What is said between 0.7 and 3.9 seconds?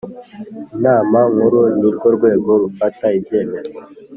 Inama nkuru ni rwo rwego rufata ibyemezo